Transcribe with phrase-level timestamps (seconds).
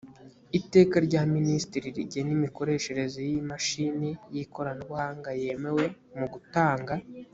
[0.59, 5.85] iteka rya minisitiri rigena imikoreshereze y imashini y ikoranabuhanga yemewe
[6.17, 6.93] mu gutanga